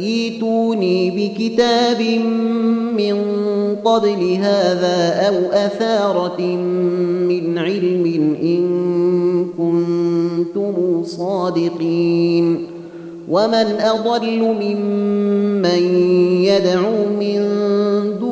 ايتوني 0.00 1.10
بكتاب 1.10 2.02
من 2.96 3.16
قبل 3.84 4.36
هذا 4.40 5.28
أو 5.28 5.50
أثارة 5.52 6.40
من 7.28 7.58
علم 7.58 8.36
إن 8.42 8.66
كنتم 9.58 11.02
صادقين. 11.04 12.66
ومن 13.30 13.66
أضل 13.80 14.40
ممن 14.40 15.82
يدعو 16.44 17.06
من 17.20 17.40
دون 18.20 18.31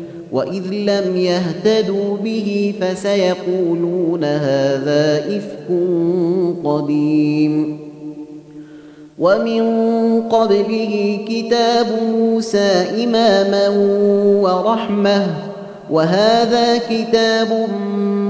وإذ 0.31 0.63
لم 0.71 1.17
يهتدوا 1.17 2.17
به 2.17 2.73
فسيقولون 2.81 4.23
هذا 4.23 5.19
إفك 5.37 5.67
قديم 6.63 7.79
ومن 9.19 9.63
قبله 10.21 11.19
كتاب 11.27 11.87
موسى 12.15 12.85
إماما 13.03 13.69
ورحمة 14.41 15.27
وهذا 15.91 16.77
كتاب 16.77 17.67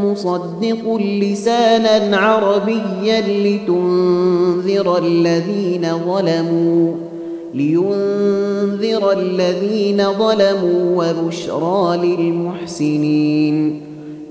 مصدق 0.04 0.98
لسانا 1.22 2.18
عربيا 2.18 3.22
لتنذر 3.22 4.98
الذين 4.98 5.88
ظلموا 6.06 7.11
لينذر 7.54 9.12
الذين 9.12 10.04
ظلموا 10.20 10.82
وبشرى 10.96 11.98
للمحسنين. 11.98 13.82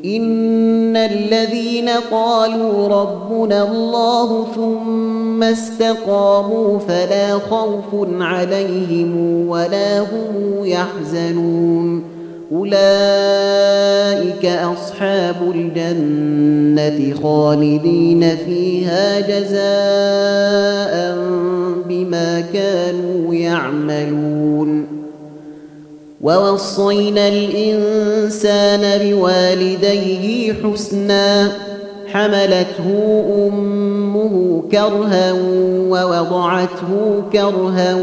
إن 0.04 0.96
الذين 0.96 1.88
قالوا 2.10 2.88
ربنا 2.88 3.72
الله 3.72 4.46
ثم 4.54 5.42
استقاموا 5.42 6.78
فلا 6.78 7.38
خوف 7.38 8.08
عليهم 8.20 9.16
ولا 9.48 10.00
هم 10.00 10.64
يحزنون. 10.64 12.04
أولئك 12.52 14.44
أصحاب 14.44 15.36
الجنة 15.54 17.14
خالدين 17.22 18.36
فيها 18.36 19.20
جزاء 19.20 20.94
بما 21.90 22.40
كانوا 22.40 23.34
يعملون. 23.34 24.86
ووصينا 26.20 27.28
الإنسان 27.28 28.98
بوالديه 29.04 30.52
حسنا 30.52 31.52
حملته 32.06 32.86
أمه 33.48 34.62
كرها 34.72 35.32
ووضعته 35.88 37.22
كرها 37.32 37.96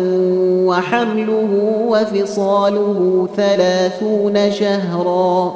وحمله 0.65 1.49
وفصاله 1.87 3.27
ثلاثون 3.37 4.51
شهرا. 4.51 5.55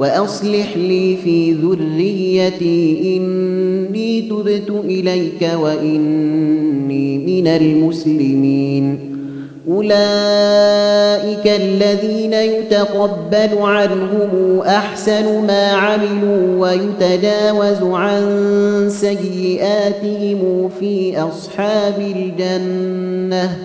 وأصلح 0.00 0.76
لي 0.76 1.16
في 1.16 1.52
ذريتي 1.52 3.16
إني 3.16 4.22
تبت 4.22 4.70
إليك 4.84 5.50
وإني 5.62 7.18
من 7.18 7.46
المسلمين. 7.46 9.10
أولئك 9.68 11.46
الذين 11.46 12.32
يتقبل 12.32 13.58
عنهم 13.58 14.60
أحسن 14.60 15.46
ما 15.46 15.66
عملوا 15.66 16.58
ويتجاوز 16.58 17.82
عن 17.82 18.22
سيئاتهم 18.88 20.68
في 20.80 21.20
أصحاب 21.20 21.94
الجنة 22.16 23.58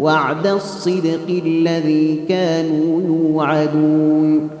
وعد 0.00 0.46
الصدق 0.46 1.42
الذي 1.44 2.20
كانوا 2.28 3.02
يوعدون. 3.02 4.60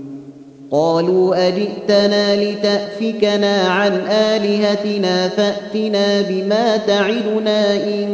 قالوا 0.71 1.47
أجئتنا 1.47 2.43
لتأفكنا 2.43 3.61
عن 3.61 3.91
آلهتنا 4.11 5.27
فأتنا 5.27 6.21
بما 6.21 6.77
تعدنا 6.77 7.83
إن 7.83 8.07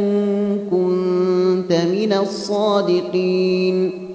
كنت 0.70 1.72
من 1.72 2.12
الصادقين. 2.12 4.08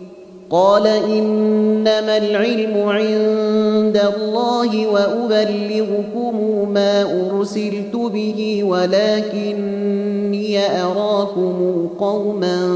قال 0.49 0.87
إنما 0.87 2.17
العلم 2.17 2.89
عند 2.89 4.01
الله 4.17 4.87
وأبلغكم 4.87 6.35
ما 6.73 7.01
أرسلت 7.01 7.95
به 7.95 8.63
ولكني 8.63 10.59
أراكم 10.81 11.87
قوما 11.99 12.69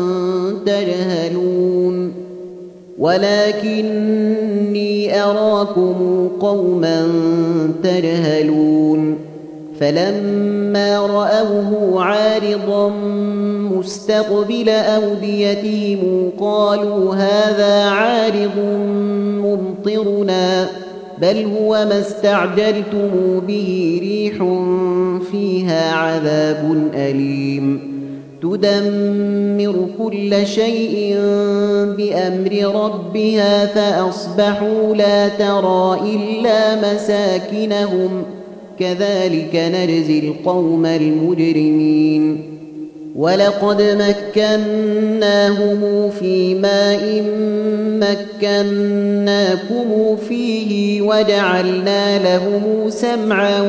تجهلون. 0.65 2.16
ولكني 2.97 4.87
أراكم 5.21 6.29
قوما 6.39 7.07
تجهلون. 7.83 9.17
فلما 9.79 10.99
رأوه 10.99 12.03
عارضا 12.03 12.89
مستقبل 13.77 14.69
أوديتهم 14.69 16.31
قالوا 16.39 17.15
هذا 17.15 17.89
عارض 17.89 18.57
ممطرنا 19.43 20.67
بل 21.21 21.45
هو 21.57 21.85
ما 21.89 21.99
استعجلتم 21.99 23.39
به 23.47 23.99
ريح 24.01 24.35
فيها 25.31 25.91
عذاب 25.91 26.91
أليم. 26.93 27.96
تدمر 28.41 29.87
كل 29.99 30.47
شيء 30.47 31.15
بأمر 31.97 32.85
ربها 32.85 33.65
فأصبحوا 33.65 34.95
لا 34.95 35.27
ترى 35.27 35.99
إلا 36.15 36.93
مساكنهم. 36.93 38.23
كذلك 38.79 39.55
نجزي 39.55 40.19
القوم 40.19 40.85
المجرمين. 40.85 42.56
ولقد 43.17 43.81
مكناهم 44.37 46.09
في 46.09 46.55
ماء 46.55 47.23
مكناكم 48.41 49.87
فيه 50.29 51.01
وجعلنا 51.01 52.19
لهم 52.19 52.89
سمعا 52.89 53.61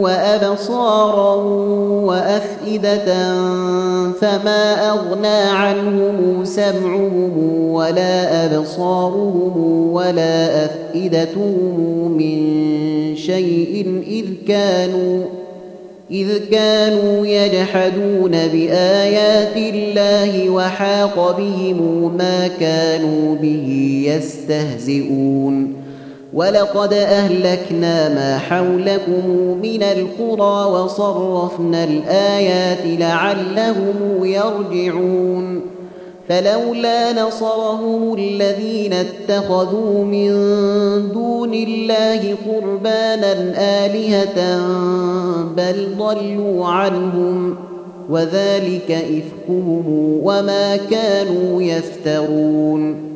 وأبصارا 0.00 1.34
وأفئدة 2.04 3.04
فما 4.20 4.90
أغنى 4.90 5.50
عنهم 5.50 6.44
سمعهم 6.44 7.32
ولا 7.72 8.46
أبصارهم 8.46 9.92
ولا 9.92 10.64
أفئدتهم 10.64 12.10
من 12.18 12.36
شيء 13.16 14.02
إذ 14.06 14.26
كانوا 14.48 15.24
إذ 16.10 16.38
كانوا 16.50 17.26
يجحدون 17.26 18.30
بآيات 18.30 19.56
الله 19.56 20.50
وحاق 20.50 21.36
بهم 21.38 22.16
ما 22.16 22.48
كانوا 22.60 23.36
به 23.36 24.02
يستهزئون. 24.06 25.76
ولقد 26.32 26.92
أهلكنا 26.92 28.08
ما 28.08 28.38
حولكم 28.38 29.30
من 29.62 29.82
القرى 29.82 30.70
وصرفنا 30.70 31.84
الآيات 31.84 32.78
لعلهم 32.84 34.24
يرجعون. 34.24 35.75
فلولا 36.28 37.12
نصرهم 37.12 38.14
الذين 38.14 38.92
اتخذوا 38.92 40.04
من 40.04 40.28
دون 41.12 41.54
الله 41.54 42.34
قربانا 42.46 43.32
آلهة 43.84 44.60
بل 45.56 45.88
ضلوا 45.98 46.66
عنهم 46.66 47.56
وذلك 48.10 48.90
إفكهم 48.90 49.84
وما 50.22 50.76
كانوا 50.76 51.62
يفترون 51.62 53.15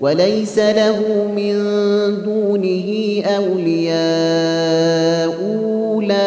وليس 0.00 0.58
له 0.58 0.98
من 1.36 1.54
دونه 2.24 3.22
أولياء. 3.26 5.34
أولئك 5.94 6.18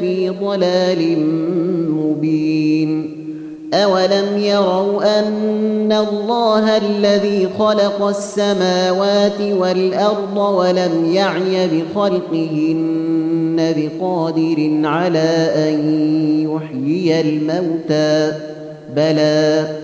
في 0.00 0.28
ضلال 0.28 1.18
مبين. 1.90 3.14
أولم 3.74 4.38
يروا 4.38 5.18
أن 5.18 5.92
الله 5.92 6.76
الذي 6.76 7.48
خلق 7.58 8.06
السماوات 8.06 9.40
والأرض 9.40 10.36
ولم 10.36 11.10
يعي 11.14 11.68
بخلقهن 11.68 13.74
بقادر 13.76 14.70
على 14.84 15.50
أن 15.56 15.78
يحيي 16.50 17.20
الموتى؟ 17.20 18.32
بلى. 18.96 19.83